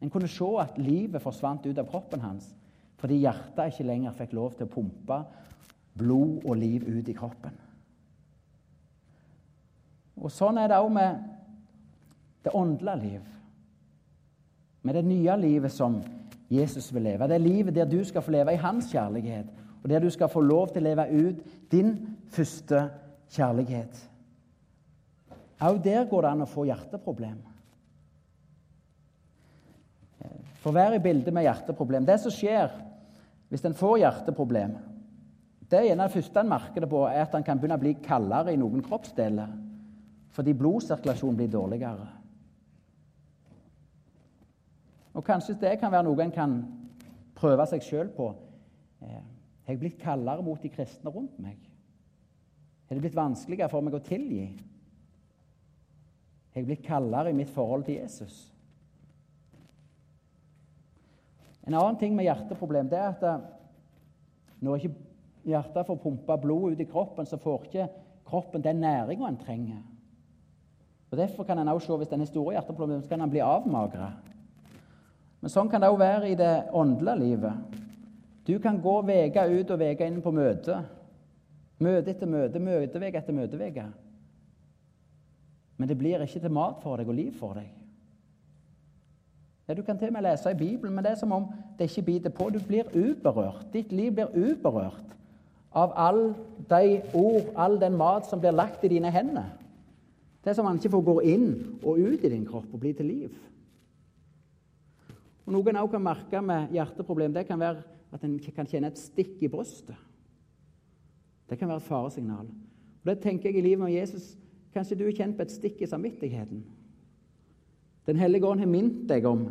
[0.00, 2.54] En kunne se at livet forsvant ut av kroppen hans
[3.02, 5.16] fordi hjertet ikke lenger fikk lov til å pumpe
[5.98, 7.54] blod og liv ut i kroppen.
[10.22, 11.22] Og Sånn er det òg med
[12.44, 13.28] det åndelige liv.
[14.82, 16.00] Med det nye livet som
[16.52, 17.28] Jesus vil leve.
[17.28, 19.48] Det er livet der du skal få leve i hans kjærlighet,
[19.82, 21.94] og der du skal få lov til å leve ut din
[22.30, 22.84] første
[23.32, 24.02] kjærlighet.
[25.62, 27.40] Òg der går det an å få hjerteproblem.
[30.62, 32.70] For hver i bildet med hjerteproblem Det som skjer
[33.50, 34.76] hvis en får hjerteproblem,
[35.72, 37.94] det er det første han merker det på, er at han kan begynne å bli
[38.04, 39.60] kaldere i noen kroppsdeler
[40.32, 42.06] fordi blodsirkulasjonen blir dårligere.
[45.12, 46.54] Og Kanskje det kan være noe en kan
[47.36, 48.30] prøve seg sjøl på.
[49.04, 49.20] Eh,
[49.66, 51.58] har jeg blitt kaldere mot de kristne rundt meg?
[52.88, 54.46] Har det blitt vanskeligere for meg å tilgi?
[56.52, 58.40] Har jeg blitt kaldere i mitt forhold til Jesus?
[61.62, 63.48] En annen ting med hjerteproblem det er at eh,
[64.64, 65.11] når ikke
[65.44, 67.88] hjertet får pumpa blod ut i kroppen, så får ikke
[68.28, 69.82] kroppen den næringa en trenger.
[71.10, 73.42] Og Derfor kan en også se hvis den har store hjerteproblemer, så kan en bli
[73.44, 74.12] avmagra.
[75.42, 77.78] Men sånn kan det òg være i det åndelige livet.
[78.46, 80.78] Du kan gå uke ut og uke inn på møte.
[81.82, 83.84] Møte etter møte, møteveke etter møteveke.
[85.76, 87.68] Men det blir ikke til mat for deg og liv for deg.
[89.68, 91.90] Ja, Du kan til og med lese i Bibelen, men det er som om det
[91.90, 92.50] ikke biter på.
[92.50, 93.66] Du blir uberørt.
[93.72, 95.16] Ditt liv blir uberørt
[95.72, 96.34] av all
[96.68, 99.48] de ord, all den mat som blir lagt i dine hender.
[100.42, 101.48] Det er som om han ikke får gå inn
[101.80, 103.34] og ut i din kropp og bli til liv.
[105.46, 107.82] Og Noen også kan merke med hjerteproblem, det kan være
[108.12, 109.96] at en kan kjenne et stikk i brystet.
[111.48, 112.46] Det kan være et faresignal.
[113.02, 114.36] Og Det tenker jeg i livet med Jesus.
[114.74, 116.62] Kanskje du har kjent på et stikk i samvittigheten.
[118.06, 119.46] Den hellige ånd har minnet deg om,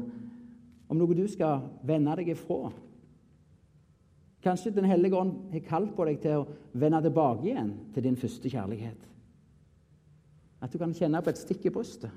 [0.89, 2.71] om noe du skal vende deg ifra.
[4.41, 8.17] Kanskje Den hellige ånd har kalt på deg til å vende tilbake igjen til din
[8.17, 9.07] første kjærlighet.
[10.61, 12.11] At du kan kjenne på et stikk i brystet.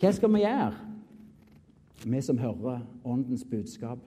[0.00, 0.72] Hva skal vi gjøre,
[2.06, 4.00] vi som hører Åndens budskap?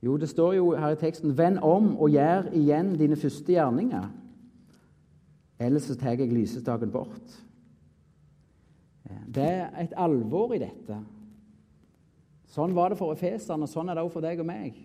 [0.00, 4.08] Jo, det står jo her i teksten 'Vend om og gjør igjen dine første gjerninger'.
[5.58, 7.44] Ellers så tar jeg lysestaken bort.
[9.34, 11.04] Det er et alvor i dette.
[12.50, 14.78] Sånn var det for efeserne, og sånn er det også for deg og meg.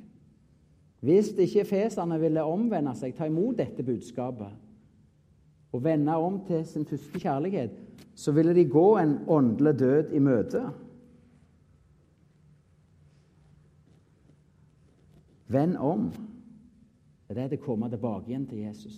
[1.06, 4.62] Hvis ikke efeserne ville omvende seg, ta imot dette budskapet
[5.76, 7.74] og vende om til sin første kjærlighet,
[8.16, 10.62] så ville de gå en åndelig død i møte.
[15.52, 16.08] Vend om.
[17.28, 18.96] Det er det å komme tilbake igjen til Jesus.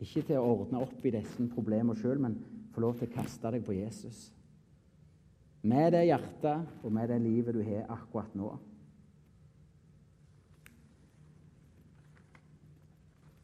[0.00, 2.38] Ikke til å ordne opp i disse problemene sjøl, men
[2.72, 4.28] få lov til å kaste deg på Jesus.
[5.62, 8.54] Med det hjertet og med det livet du har akkurat nå.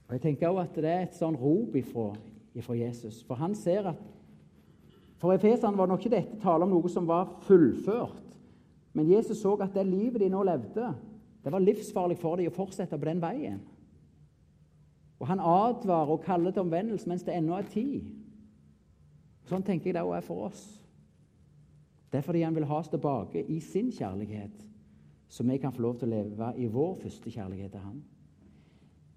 [0.07, 2.13] Og Jeg tenker også at det er et sånn rop ifra,
[2.55, 3.23] ifra Jesus.
[3.27, 4.05] For han ser at
[5.17, 8.37] For Efesene var nok ikke dette tale om noe som var fullført.
[8.93, 10.95] Men Jesus så at det livet de nå levde,
[11.45, 13.61] Det var livsfarlig for dem å fortsette på den veien.
[15.21, 18.09] Og han advarer og kaller til omvendelse mens det ennå er tid.
[19.47, 20.86] Sånn tenker jeg det også er for oss.
[22.13, 24.65] Det er fordi han vil ha oss tilbake i sin kjærlighet,
[25.29, 28.03] så vi kan få lov til å leve i vår første kjærlighet til han.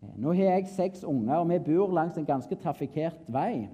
[0.03, 3.67] Eh, nå har jeg seks unger, og vi bor langs en ganske trafikkert vei.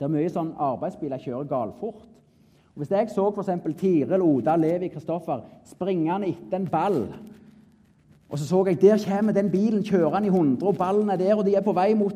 [0.00, 2.06] Der mye sånn arbeidsbiler kjører galfort.
[2.74, 3.78] Og hvis jeg så f.eks.
[3.80, 7.00] Tiril, Oda, Levi, Kristoffer springende etter en ball
[8.28, 11.34] og så så jeg der kommer den bilen kjørende i 100, og ballen er der,
[11.34, 12.14] og de er på vei mot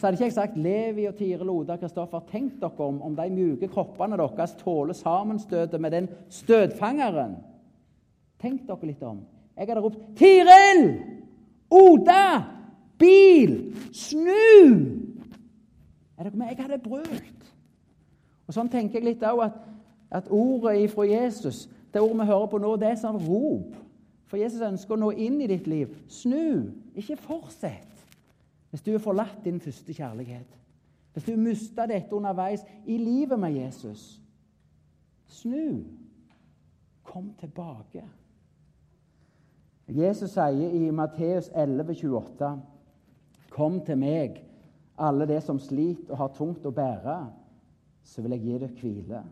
[0.00, 3.26] Så hadde ikke jeg sagt Levi og Tiril, Oda, Kristoffer, tenk dere om om de
[3.34, 7.34] mjuke kroppene deres tåler sammenstøtet med den støtfangeren.
[8.40, 9.18] Tenk dere litt om.
[9.56, 10.80] Jeg hadde ropt 'Tiril!
[11.70, 12.44] Oda!
[12.98, 13.74] Bil!
[13.92, 15.04] Snu!'
[16.16, 16.48] Er dere med?
[16.48, 17.52] Jeg hadde brølt.
[18.48, 19.60] Og Sånn tenker jeg litt òg at,
[20.10, 23.76] at ordet fra Jesus, det ordet vi hører på nå, det er sånn rop.
[24.32, 25.92] For Jesus ønsker å nå inn i ditt liv.
[26.08, 27.89] Snu, ikke fortsett.
[28.70, 30.58] Hvis du har forlatt din første kjærlighet,
[31.12, 34.20] hvis du mista dette underveis i livet med Jesus
[35.30, 35.84] Snu.
[37.02, 38.04] Kom tilbake.
[39.88, 42.50] Jesus sier i Matteus 11, 28,
[43.50, 44.40] Kom til meg,
[44.98, 47.16] alle de som sliter og har tungt å bære,
[48.06, 49.22] så vil jeg gi dere hvile.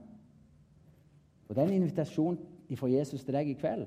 [1.48, 2.38] Og Det er en invitasjon
[2.76, 3.86] fra Jesus til deg i kveld.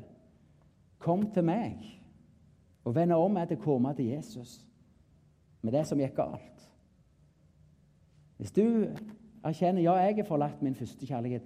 [0.99, 1.83] Kom til meg
[2.85, 4.59] og vend om meg til å komme til Jesus
[5.61, 6.67] med det som gikk galt.
[8.41, 8.65] Hvis du
[9.45, 11.45] erkjenner ja, jeg har forlatt min første kjærlighet,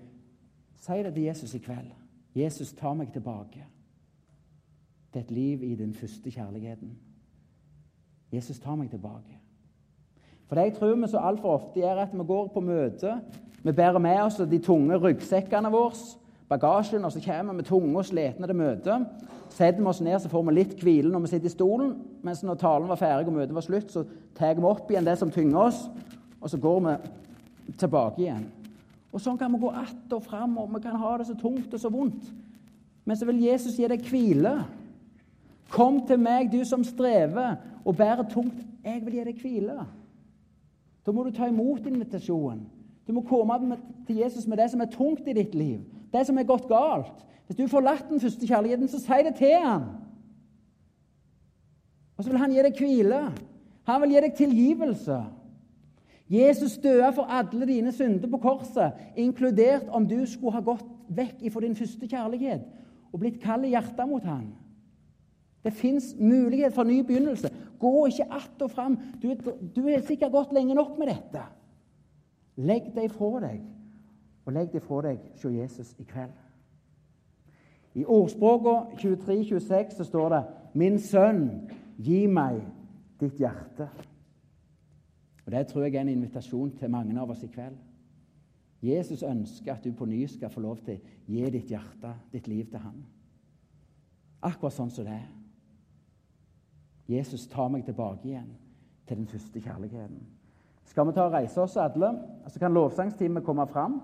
[0.79, 1.91] si det til Jesus i kveld.
[2.35, 3.63] Jesus, ta meg tilbake
[5.11, 6.91] til et liv i den første kjærligheten.
[8.31, 9.39] Jesus, ta meg tilbake.
[10.45, 13.13] For det jeg tror vi så altfor ofte gjør, at vi går på møte,
[13.63, 15.95] vi bærer med oss de tunge ryggsekkene våre,
[16.49, 19.07] bagasjen, og så kommer vi tunge og slitne til møtet.
[19.49, 21.95] Setter vi oss ned, så får vi litt hvile når vi sitter i stolen.
[22.25, 24.05] Mens når talen var ferdig og møtet var slutt, så
[24.37, 25.85] tar vi opp igjen det som tynger oss,
[26.41, 26.95] og så går vi
[27.81, 28.45] tilbake igjen.
[29.15, 31.73] Og Sånn kan vi gå att og fram, og vi kan ha det så tungt
[31.73, 32.33] og så vondt.
[33.05, 34.57] Men så vil Jesus gi deg hvile.
[35.71, 37.55] Kom til meg, du som strever
[37.85, 38.59] og bærer tungt.
[38.83, 39.85] Jeg vil gi deg hvile.
[41.05, 42.65] Da må du ta imot invitasjonen.
[43.07, 43.77] Du må komme
[44.07, 45.79] til Jesus med det som er tungt i ditt liv,
[46.15, 47.23] det som er gått galt.
[47.45, 49.89] Hvis du har forlatt den første kjærligheten, så si det til han.
[52.17, 53.21] Og så vil han gi deg hvile.
[53.85, 55.19] Han vil gi deg tilgivelse.
[56.31, 61.43] Jesus døde for alle dine synder på korset, inkludert om du skulle ha gått vekk
[61.45, 62.63] ifra din første kjærlighet
[63.13, 64.47] og blitt kald i hjertet mot han.
[65.65, 67.49] Det fins mulighet for ny begynnelse.
[67.79, 68.97] Gå ikke att og fram.
[69.21, 69.35] Du,
[69.75, 71.41] du har sikkert gått lenge nok med dette.
[72.57, 73.61] Legg det ifra deg,
[74.45, 76.33] og legg det fra deg hos Jesus i kveld.
[77.95, 82.61] I ordspråket 23-26 så står det 'Min sønn, gi meg
[83.19, 83.89] ditt hjerte'.
[85.45, 87.77] Og Det tror jeg er en invitasjon til mange av oss i kveld.
[88.81, 92.47] Jesus ønsker at du på ny skal få lov til å gi ditt hjerte, ditt
[92.47, 93.05] liv, til ham.
[94.41, 95.29] Akkurat sånn som det er.
[97.07, 98.51] Jesus tar meg tilbake igjen
[99.07, 100.21] til den første kjærligheten.
[100.85, 102.11] Skal vi ta og reise oss alle,
[102.47, 104.01] så kan lovsangsteamet komme fram.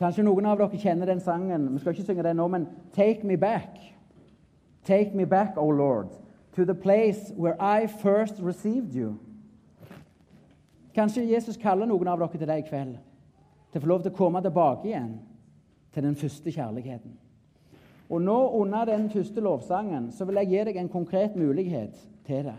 [0.00, 1.66] Kanskje noen av dere kjenner den sangen.
[1.74, 3.76] Vi skal ikke synge den nå, men Take me back.
[4.84, 6.08] Take me back, O Lord,
[6.56, 9.18] to the place where I first received you.
[10.94, 12.96] Kanskje Jesus kaller noen av dere til det i kveld,
[13.70, 15.12] til å få lov til å komme tilbake igjen
[15.94, 17.12] til den første kjærligheten.
[18.10, 21.94] Og nå Under den første lovsangen så vil jeg gi deg en konkret mulighet
[22.26, 22.56] til det.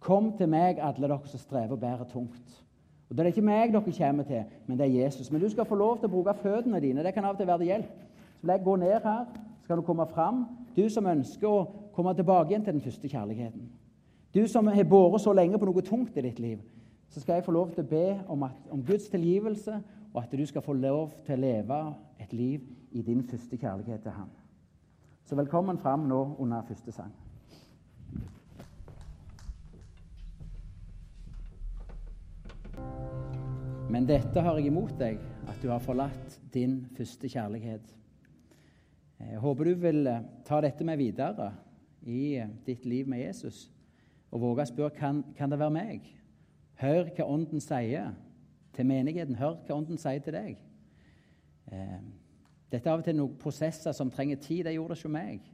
[0.00, 2.62] Kom til meg, alle dere som strever og bærer tungt.
[3.12, 5.30] Og Det er ikke meg dere kommer til, men det er Jesus.
[5.30, 7.02] Men du skal få lov til å bruke føttene dine.
[7.04, 7.90] Det kan av og til være til hjelp.
[8.40, 9.26] Så jeg gå ned her,
[9.60, 10.46] så kan du komme fram.
[10.76, 13.68] Du som ønsker å komme tilbake igjen til den første kjærligheten.
[14.34, 16.62] Du som har båret så lenge på noe tungt i ditt liv.
[17.10, 19.82] Så skal jeg få lov til å be om, at, om Guds tilgivelse,
[20.14, 21.82] og at du skal få lov til å leve
[22.18, 24.32] et liv i din første kjærlighet til Han.
[25.28, 27.12] Så velkommen fram nå under første sang.
[33.92, 35.18] Men dette har jeg imot deg,
[35.52, 37.90] at du har forlatt din første kjærlighet.
[39.20, 41.50] Jeg håper du vil eh, ta dette med videre
[42.08, 43.66] i eh, ditt liv med Jesus
[44.32, 46.08] og våge å spørre kan, kan det være meg.
[46.80, 48.14] Hør hva Ånden sier
[48.72, 49.36] til menigheten.
[49.36, 50.56] Hør hva Ånden sier til deg.
[51.68, 51.98] Eh,
[52.72, 54.64] dette er av og til noen prosesser som trenger tid.
[54.70, 55.50] Det gjorde det ikke meg.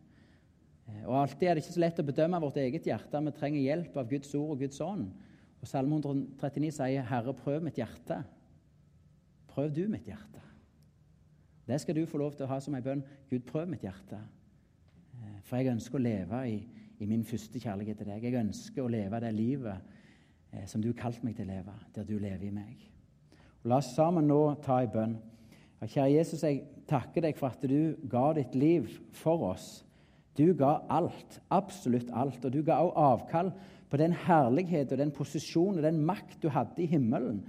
[1.08, 3.26] Og Alltid er det ikke så lett å bedømme vårt eget hjerte.
[3.32, 5.10] Vi trenger hjelp av Guds ord og Guds ånd.
[5.60, 8.22] Og Salme 139 sier, 'Herre, prøv mitt hjerte'.
[9.48, 10.42] Prøv du mitt hjerte.
[11.68, 13.02] Det skal du få lov til å ha som ei bønn.
[13.30, 14.20] Gud, prøv mitt hjerte.
[15.14, 16.58] Eh, for jeg ønsker å leve i,
[16.98, 18.24] i min første kjærlighet til deg.
[18.24, 19.80] Jeg ønsker å leve det livet
[20.52, 22.86] eh, som du har kalt meg til å leve, der du lever i meg.
[23.64, 25.18] Og la oss sammen nå ta ei bønn.
[25.82, 29.68] Kjære Jesus, jeg takker deg for at du ga ditt liv for oss.
[30.38, 33.52] Du ga alt, absolutt alt, og du ga også avkall
[33.88, 37.40] på den herlighet og den posisjon og den makt du hadde i himmelen.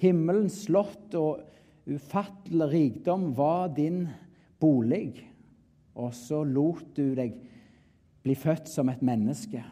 [0.00, 1.42] Himmelens slott og
[1.86, 4.06] ufattelig rikdom var din
[4.62, 5.22] bolig,
[5.94, 7.36] og så lot du deg
[8.22, 9.62] bli født som et menneske.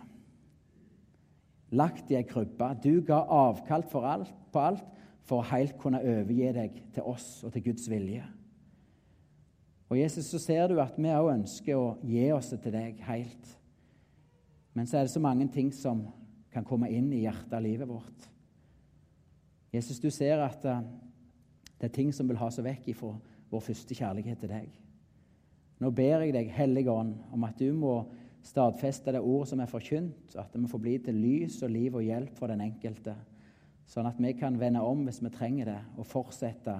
[1.70, 2.72] Lagt i ei krybbe.
[2.82, 4.86] Du ga avkall alt, på alt
[5.22, 8.24] for å helt kunne overgi deg til oss og til Guds vilje.
[9.90, 13.56] Og Jesus, så ser du at vi òg ønsker å gi oss til deg helt.
[14.74, 16.04] Men så er det så mange ting som
[16.54, 18.28] kan komme inn i hjertet av livet vårt.
[19.74, 20.82] Jesus, du ser at eh,
[21.78, 23.14] det er ting som vil ha seg vekk ifra
[23.50, 24.70] vår første kjærlighet til deg.
[25.80, 27.94] Nå ber jeg deg, Hellige Ånd, om at du må
[28.44, 31.96] stadfeste det ordet som er forkynt, at det må få bli til lys og liv
[31.96, 33.14] og hjelp for den enkelte
[33.90, 36.76] sånn at vi kan vende om hvis vi trenger det, og fortsette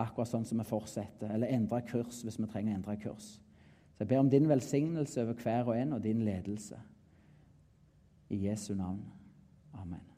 [0.00, 3.34] akkurat sånn som vi fortsetter, eller endre kurs hvis vi trenger å endre kurs.
[3.94, 6.78] Så jeg ber om din velsignelse over hver og en og din ledelse.
[8.30, 9.02] I Jesu navn.
[9.74, 10.13] Amen.